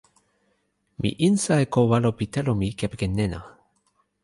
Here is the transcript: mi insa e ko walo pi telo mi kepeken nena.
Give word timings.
mi 1.01 1.09
insa 1.27 1.53
e 1.63 1.65
ko 1.73 1.79
walo 1.91 2.11
pi 2.17 2.25
telo 2.33 2.53
mi 2.59 2.67
kepeken 2.79 3.11
nena. 3.17 3.39